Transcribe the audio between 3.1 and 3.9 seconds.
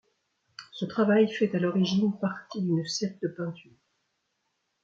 de peintures.